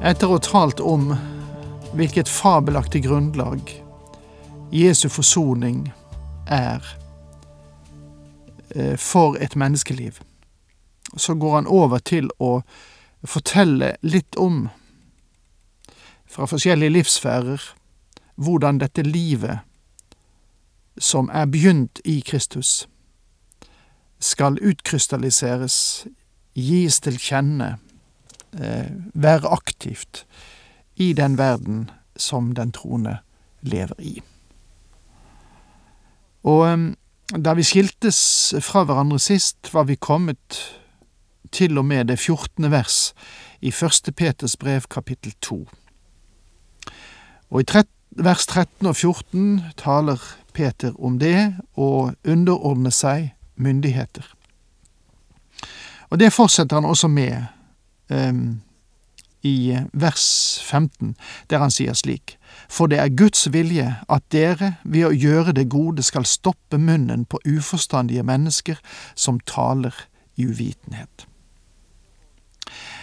[0.00, 1.10] Etter å ha talt om
[1.92, 3.68] hvilket fabelaktig grunnlag
[4.72, 5.90] Jesu forsoning
[6.48, 6.80] er
[8.72, 10.22] eh, for et menneskeliv,
[11.16, 12.62] så går han over til å
[13.28, 14.70] fortelle litt om,
[16.24, 17.60] fra forskjellige livssfærer,
[18.40, 19.60] hvordan dette livet
[20.96, 22.88] som er begynt i Kristus,
[24.16, 26.06] skal utkrystalliseres,
[26.56, 27.74] gis til kjenne,
[28.52, 30.24] være aktivt
[30.96, 33.18] i den verden som den troende
[33.62, 34.20] lever i.
[36.42, 36.94] Og
[37.30, 38.20] da vi skiltes
[38.60, 40.58] fra hverandre sist, var vi kommet
[41.52, 43.12] til og med det fjortende vers
[43.60, 44.14] i 1.
[44.16, 45.68] Peters brev kapittel 2.
[47.50, 50.18] Og i vers 13 og 14 taler
[50.52, 54.26] Peter om det å underordne seg myndigheter.
[56.10, 57.46] Og det fortsetter han også med
[59.42, 61.16] i vers 15,
[61.50, 62.36] der han sier slik:"
[62.68, 67.24] For det er Guds vilje at dere ved å gjøre det gode skal stoppe munnen
[67.24, 68.78] på uforstandige mennesker
[69.14, 69.94] som taler
[70.36, 71.26] i uvitenhet.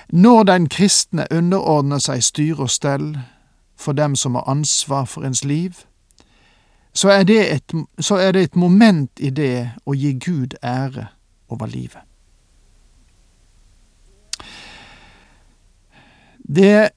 [0.10, 3.18] Når den kristne underordner seg styre og stell
[3.76, 5.74] for dem som har ansvar for ens liv,
[6.94, 11.08] så er, et, så er det et moment i det å gi Gud ære
[11.50, 12.02] over livet.
[16.48, 16.90] Det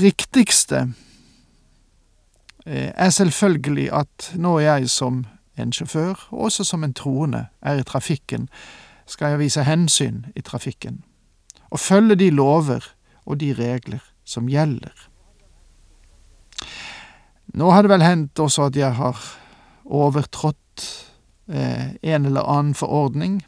[0.00, 0.92] riktigste
[2.66, 5.24] eh, er selvfølgelig at nå er jeg som
[5.58, 8.48] en sjåfør, og også som en troende, er i trafikken,
[9.06, 11.02] skal jeg vise hensyn i trafikken,
[11.70, 12.84] og følge de lover
[13.24, 14.94] og de regler som gjelder.
[17.58, 19.18] Nå har det vel hendt også at jeg har
[19.84, 20.86] overtrådt
[21.48, 23.42] eh, en eller annen forordning,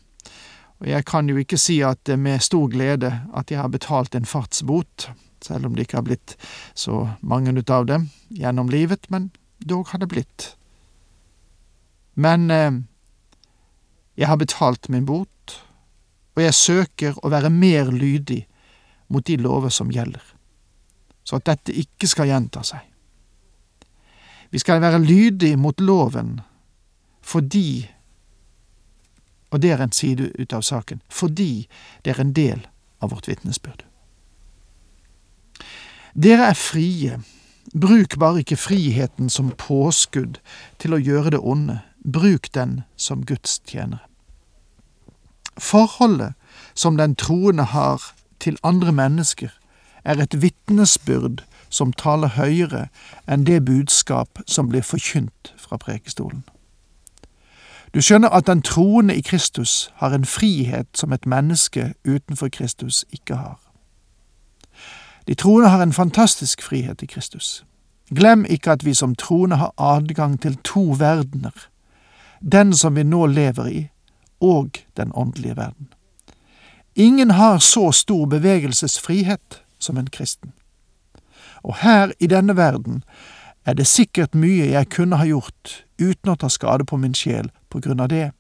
[0.81, 3.69] og jeg kan jo ikke si at det er med stor glede at jeg har
[3.69, 5.11] betalt en fartsbot
[5.45, 6.37] selv om det ikke har blitt
[6.75, 10.53] så mange ut av dem gjennom livet, men dog har det blitt.
[12.15, 12.73] Men eh,
[14.19, 15.59] jeg har betalt min bot,
[16.35, 18.45] og jeg søker å være mer lydig
[19.09, 20.23] mot de lover som gjelder,
[21.25, 22.83] så at dette ikke skal gjenta seg.
[24.51, 26.41] Vi skal være lydig mot loven
[27.29, 27.85] fordi,
[29.53, 31.69] og det er en side ut av saken, fordi
[32.05, 32.63] det er en del
[33.05, 33.88] av vårt vitnesbyrd.
[36.15, 37.21] Dere er frie.
[37.81, 40.41] Bruk bare ikke friheten som påskudd
[40.79, 41.81] til å gjøre det onde.
[42.05, 44.05] Bruk den som Guds tjenere.
[45.59, 46.33] Forholdet
[46.75, 49.49] som den troende har til andre mennesker,
[50.05, 52.87] er et vitnesbyrd som taler høyere
[53.29, 56.45] enn det budskap som blir forkynt fra prekestolen.
[57.95, 63.05] Du skjønner at den troende i Kristus har en frihet som et menneske utenfor Kristus
[63.13, 63.68] ikke har.
[65.29, 67.65] De troende har en fantastisk frihet i Kristus.
[68.11, 71.53] Glem ikke at vi som troende har adgang til to verdener,
[72.41, 73.89] den som vi nå lever i,
[74.41, 75.89] og den åndelige verden.
[76.95, 80.53] Ingen har så stor bevegelsesfrihet som en kristen.
[81.63, 83.03] Og her i denne verden
[83.67, 87.51] er det sikkert mye jeg kunne ha gjort uten å ta skade på min sjel
[87.69, 88.31] på grunn av det,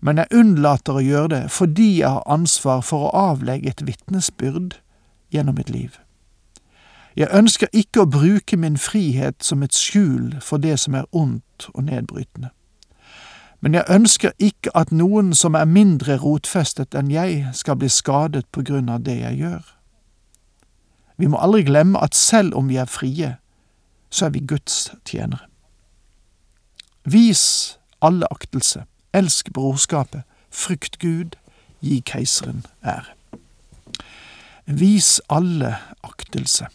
[0.00, 4.78] men jeg unnlater å gjøre det fordi jeg har ansvar for å avlegge et vitnesbyrd
[5.28, 6.00] gjennom mitt liv.
[7.16, 11.68] Jeg ønsker ikke å bruke min frihet som et skjul for det som er ondt
[11.74, 12.50] og nedbrytende.
[13.60, 18.48] Men jeg ønsker ikke at noen som er mindre rotfestet enn jeg, skal bli skadet
[18.50, 19.62] på grunn av det jeg gjør.
[21.20, 23.36] Vi må aldri glemme at selv om vi er frie,
[24.10, 25.46] så er vi Guds tjenere.
[27.04, 28.82] Vis alle aktelse,
[29.14, 31.38] elsk brorskapet, frykt Gud,
[31.82, 33.14] gi keiseren ære.
[34.66, 36.66] Vis alle aktelse.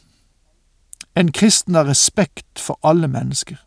[1.18, 3.58] En kristen har respekt for alle mennesker.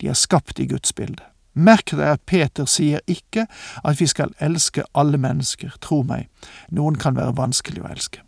[0.00, 1.22] De er skapt i Guds bilde.
[1.52, 3.44] Merk deg at Peter sier ikke
[3.84, 6.30] at vi skal elske alle mennesker, tro meg,
[6.70, 8.22] noen kan være vanskelig å elske.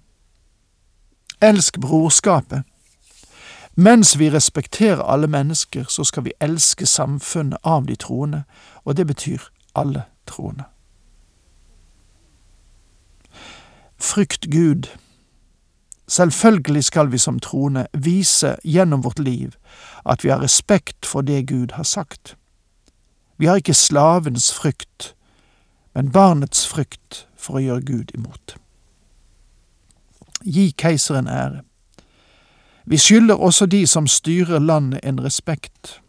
[1.40, 2.66] Elsk brorskapet.
[3.80, 8.42] Mens vi respekterer alle mennesker, så skal vi elske samfunnet av de troende,
[8.84, 10.66] og det betyr alle troende.
[13.96, 14.90] Frykt Gud
[16.10, 19.52] Selvfølgelig skal vi som troende vise gjennom vårt liv
[20.04, 22.36] at vi har respekt for det Gud har sagt.
[23.38, 25.14] Vi har ikke slavens frykt,
[25.94, 28.56] men barnets frykt for å gjøre Gud imot.
[30.42, 31.62] Gi keiseren ære.
[32.84, 36.00] Vi skylder også de som styrer landet en respekt.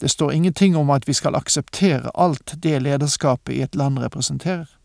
[0.00, 4.77] Det står ingenting om at vi skal akseptere alt det lederskapet i et land representerer.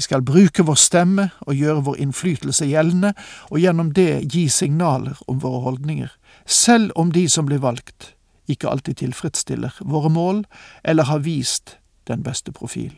[0.00, 3.10] Vi skal bruke vår stemme og gjøre vår innflytelse gjeldende,
[3.52, 6.14] og gjennom det gi signaler om våre holdninger,
[6.48, 8.14] selv om de som blir valgt,
[8.48, 10.40] ikke alltid tilfredsstiller våre mål
[10.88, 11.74] eller har vist
[12.08, 12.94] den beste profil.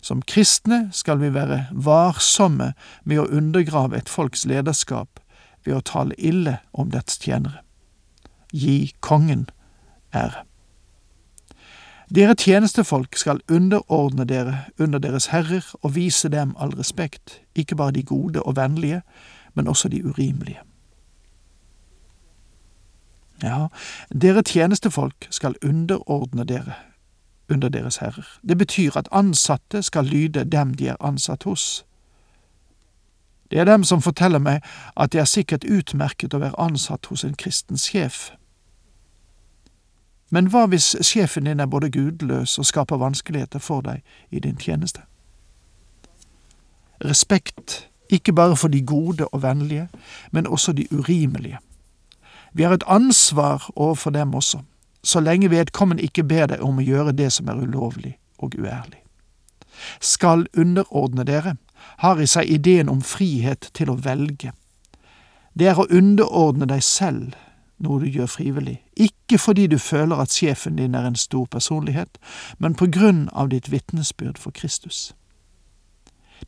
[0.00, 2.72] Som kristne skal vi være varsomme
[3.04, 5.20] med å undergrave et folks lederskap
[5.68, 7.60] ved å tale ille om dets tjenere.
[8.48, 9.50] Gi kongen
[10.16, 10.46] ære.
[12.14, 17.92] Dere tjenestefolk skal underordne dere under deres herrer og vise dem all respekt, ikke bare
[17.92, 19.02] de gode og vennlige,
[19.54, 20.60] men også de urimelige.
[23.42, 23.66] Ja,
[24.22, 26.72] dere tjenestefolk skal underordne dere
[27.50, 28.38] under deres herrer.
[28.48, 31.84] Det betyr at ansatte skal lyde dem de er ansatt hos.
[33.50, 34.62] Det er dem som forteller meg
[34.96, 38.30] at det er sikkert utmerket å være ansatt hos en kristen sjef.
[40.30, 44.56] Men hva hvis sjefen din er både gudløs og skaper vanskeligheter for deg i din
[44.58, 45.04] tjeneste?
[47.04, 49.88] Respekt, ikke bare for de gode og vennlige,
[50.32, 51.58] men også de urimelige.
[52.52, 54.58] Vi har et ansvar overfor dem også,
[55.04, 59.02] så lenge vedkommende ikke ber deg om å gjøre det som er ulovlig og uærlig.
[60.00, 61.56] Skal underordne dere
[61.96, 64.52] har i seg ideen om frihet til å velge.
[65.54, 67.36] Det er å underordne deg selv
[67.78, 72.18] noe du gjør frivillig, ikke fordi du føler at sjefen din er en stor personlighet,
[72.58, 75.14] men på grunn av ditt vitnesbyrd for Kristus.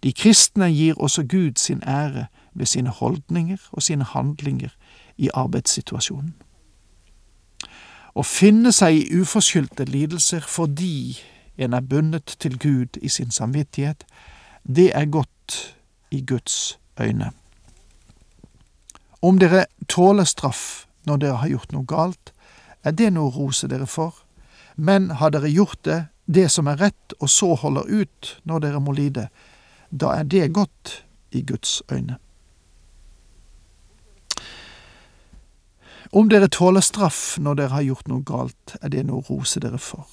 [0.02, 4.70] De kristne gir også Gud sin ære ved sine holdninger og sine handlinger
[5.16, 6.34] i arbeidssituasjonen.
[8.14, 11.18] Å finne seg i uforskyldte lidelser fordi
[11.58, 14.04] en er bundet til Gud i sin samvittighet,
[14.66, 15.74] det er godt
[16.10, 17.30] i Guds øyne.
[19.22, 22.32] Om dere tåler straff når dere har gjort noe galt,
[22.86, 24.14] er det noe å rose dere for,
[24.76, 28.80] men har dere gjort det, det som er rett, og så holder ut når dere
[28.84, 29.28] må lide,
[29.90, 30.98] da er det godt
[31.32, 32.18] i Guds øyne.
[36.10, 39.60] Om dere tåler straff når dere har gjort noe galt, er det noe å rose
[39.60, 40.06] dere for.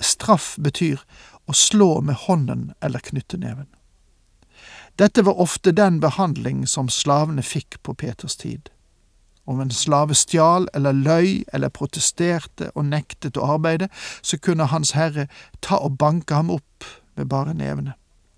[0.00, 1.02] Straff betyr
[1.46, 3.68] å slå med hånden eller knytte neven.
[4.98, 8.70] Dette var ofte den behandling som slavene fikk på Peters tid.
[9.50, 13.88] Om en slave stjal eller løy eller protesterte og nektet å arbeide,
[14.22, 15.26] så kunne Hans Herre
[15.60, 16.86] ta og banke ham opp
[17.18, 17.96] med bare nevene.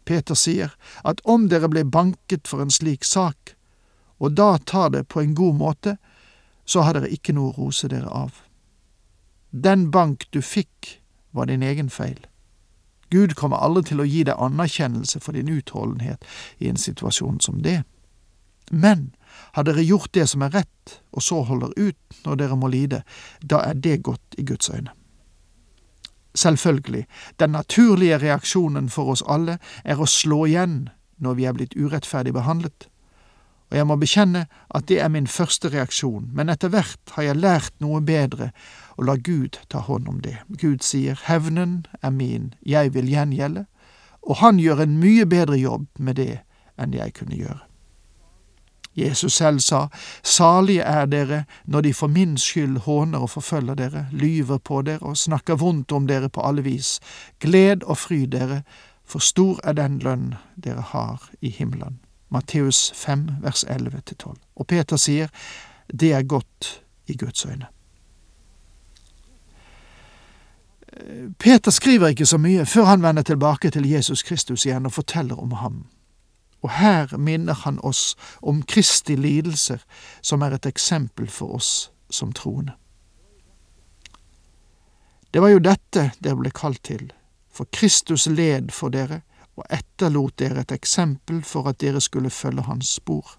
[0.08, 0.72] Peter sier
[1.04, 3.54] at om dere blir banket for en slik sak,
[4.18, 5.96] og da tar det på en god måte,
[6.64, 8.40] så har dere ikke noe å rose dere av.
[9.52, 10.98] Den bank du fikk,
[11.32, 12.20] var din egen feil.
[13.12, 16.24] Gud kommer aldri til å gi deg anerkjennelse for din utholdenhet
[16.60, 17.82] i en situasjon som det.
[18.70, 19.10] Men
[19.52, 23.02] har dere gjort det som er rett, og så holder ut når dere må lide,
[23.40, 24.94] da er det godt i Guds øyne.
[26.34, 27.06] Selvfølgelig,
[27.40, 30.88] den naturlige reaksjonen for oss alle er å slå igjen
[31.20, 32.88] når vi er blitt urettferdig behandlet,
[33.72, 34.40] og jeg må bekjenne
[34.76, 38.50] at det er min første reaksjon, men etter hvert har jeg lært noe bedre
[39.00, 40.36] og la Gud ta hånd om det.
[40.60, 43.64] Gud sier hevnen er min, jeg vil gjengjelde,
[44.28, 46.42] og han gjør en mye bedre jobb med det
[46.76, 47.62] enn jeg kunne gjøre.
[48.96, 49.86] Jesus selv sa,
[50.22, 54.98] Salige er dere når de for min skyld håner og forfølger dere, lyver på dere
[55.00, 57.00] og snakker vondt om dere på alle vis.
[57.40, 58.62] Gled og fry dere,
[59.04, 60.34] for stor er den lønn
[60.64, 62.00] dere har i himmelen.
[62.32, 64.36] Matteus 5, vers 11-12.
[64.56, 65.28] Og Peter sier,
[65.92, 67.66] det er godt i Guds øyne.
[71.38, 75.40] Peter skriver ikke så mye før han vender tilbake til Jesus Kristus igjen og forteller
[75.40, 75.86] om ham
[76.62, 79.82] og her minner han oss om Kristi lidelser,
[80.22, 82.72] som er et eksempel for oss som troende.
[85.34, 87.12] Det var jo dette dere ble kalt til,
[87.50, 89.22] for Kristus led for dere
[89.56, 93.38] og etterlot dere et eksempel for at dere skulle følge hans spor.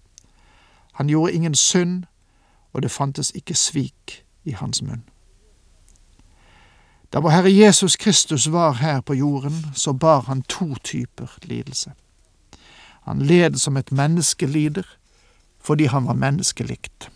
[0.93, 2.03] Han gjorde ingen synd,
[2.73, 5.03] og det fantes ikke svik i hans munn.
[7.13, 11.93] Da vår Herre Jesus Kristus var her på jorden, så bar han to typer lidelse.
[13.05, 14.87] Han led som et menneske lider,
[15.61, 17.09] fordi han var menneskelikt.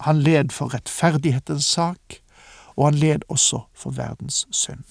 [0.00, 2.20] Han led for rettferdighetens sak,
[2.76, 4.84] og han led også for verdens synd.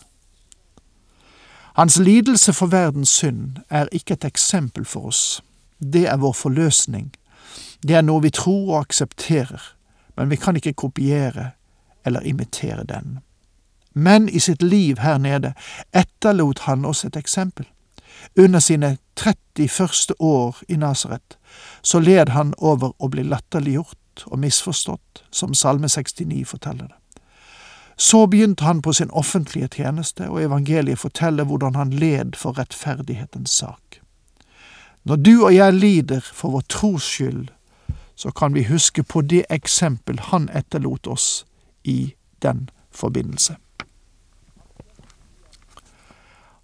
[1.75, 5.41] Hans lidelse for verdens synd er ikke et eksempel for oss,
[5.79, 7.13] det er vår forløsning.
[7.87, 9.61] Det er noe vi tror og aksepterer,
[10.17, 11.51] men vi kan ikke kopiere
[12.05, 13.19] eller imitere den.
[13.93, 15.53] Men i sitt liv her nede
[15.93, 17.65] etterlot han oss et eksempel.
[18.37, 21.37] Under sine 30 første år i Nasaret
[21.81, 26.95] så led han over å bli latterliggjort og misforstått, som Salme 69 forteller det.
[27.99, 33.51] Så begynte han på sin offentlige tjeneste, og evangeliet forteller hvordan han led for rettferdighetens
[33.51, 33.99] sak.
[35.03, 37.49] Når du og jeg lider for vår tros skyld,
[38.15, 41.45] så kan vi huske på det eksempel han etterlot oss
[41.83, 42.13] i
[42.43, 43.55] den forbindelse.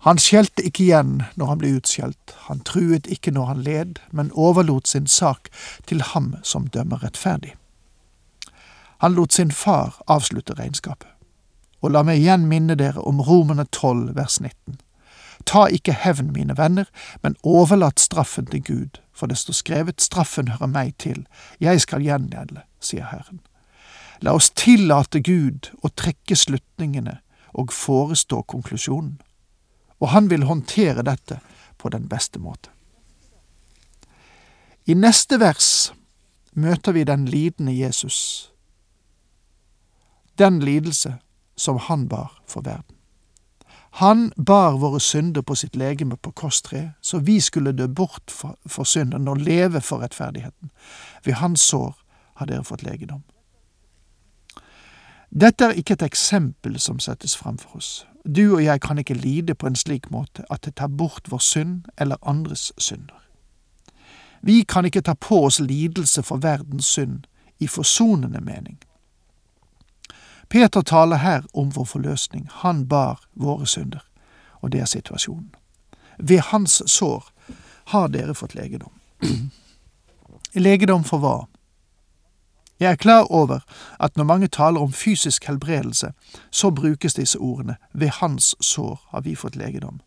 [0.05, 4.29] Han skjelte ikke igjen når han ble utskjelt, han truet ikke når han led, men
[4.37, 5.49] overlot sin sak
[5.89, 7.55] til ham som dømmer rettferdig.
[9.01, 11.09] Han lot sin far avslutte regnskapet.
[11.81, 14.77] Og la meg igjen minne dere om Romerne 12 vers 19.
[15.45, 16.85] Ta ikke hevn, mine venner,
[17.21, 21.25] men overlat straffen til Gud, for det står skrevet, straffen hører meg til,
[21.59, 23.41] jeg skal gjengjelde, sier Herren.
[24.21, 27.19] La oss tillate Gud å trekke slutningene
[27.53, 29.19] og forestå konklusjonen.
[30.05, 31.39] Og han vil håndtere dette
[31.81, 32.69] på den beste måte.
[34.85, 35.93] I neste vers
[36.53, 38.51] møter vi den lidende Jesus,
[40.37, 41.15] den lidelse
[41.57, 42.93] som han bar for verden.
[43.97, 48.57] Han bar våre synder på sitt legeme på korstreet, så vi skulle dø bort for,
[48.65, 50.69] for synden og leve for rettferdigheten.
[51.23, 51.95] Ved hans sår
[52.35, 53.23] har dere fått legedom.
[55.31, 58.03] Dette er ikke et eksempel som settes fram for oss.
[58.25, 61.39] Du og jeg kan ikke lide på en slik måte at det tar bort vår
[61.39, 63.21] synd eller andres synder.
[64.41, 67.25] Vi kan ikke ta på oss lidelse for verdens synd
[67.59, 68.79] i forsonende mening.
[70.49, 72.49] Peter taler her om vår forløsning.
[72.51, 74.05] Han bar våre synder,
[74.61, 75.55] og det er situasjonen.
[76.19, 77.29] Ved hans sår
[77.85, 78.93] har dere fått legedom.
[80.67, 81.35] legedom for hva?
[82.79, 83.59] Jeg er klar over
[83.99, 86.11] at når mange taler om fysisk helbredelse,
[86.51, 90.01] så brukes disse ordene ved hans sår har vi fått legedom.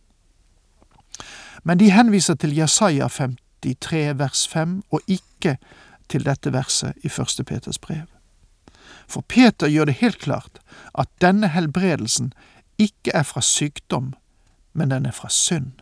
[1.64, 5.56] Men de henviser til Jesaja 53 vers 5 og ikke
[6.08, 8.06] til dette verset i første Peters brev.
[9.08, 10.60] For Peter gjør det helt klart
[10.94, 12.32] at denne helbredelsen
[12.78, 14.14] ikke er fra sykdom,
[14.72, 15.72] men den er fra synd.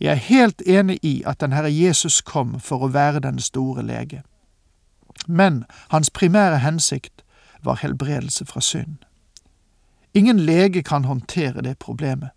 [0.00, 3.82] Jeg er helt enig i at den Herre Jesus kom for å være den store
[3.86, 4.22] lege.
[5.26, 7.24] Men hans primære hensikt
[7.62, 8.96] var helbredelse fra synd.
[10.14, 12.30] Ingen lege kan håndtere det problemet,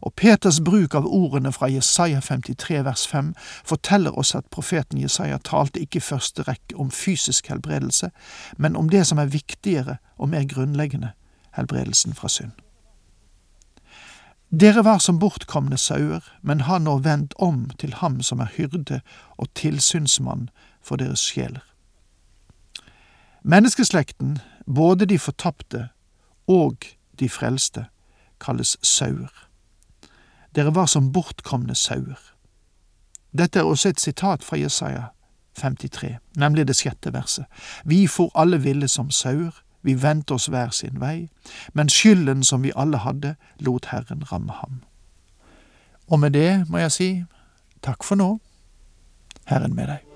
[0.00, 3.32] og Peters bruk av ordene fra Jesaja 53 vers 5
[3.64, 8.10] forteller oss at profeten Jesaja talte ikke i første rekke om fysisk helbredelse,
[8.56, 11.10] men om det som er viktigere og mer grunnleggende,
[11.56, 12.52] helbredelsen fra synd.
[14.50, 19.00] Dere var som bortkomne sauer, men har nå vendt om til ham som er hyrde
[19.36, 20.50] og tilsynsmann
[20.82, 21.64] for deres sjeler.
[23.48, 24.38] Menneskeslekten,
[24.74, 25.88] både de fortapte
[26.46, 26.76] og
[27.20, 27.84] de frelste,
[28.40, 29.30] kalles sauer.
[30.54, 32.18] Dere var som bortkomne sauer.
[33.38, 35.04] Dette er også et sitat fra Jesaja
[35.54, 37.46] 53, nemlig det sjette verset.
[37.84, 41.28] Vi for alle ville som sauer, vi vendte oss hver sin vei,
[41.72, 44.82] men skylden som vi alle hadde, lot Herren ramme ham.
[46.10, 47.10] Og med det må jeg si
[47.82, 48.38] takk for nå,
[49.46, 50.15] Herren med deg.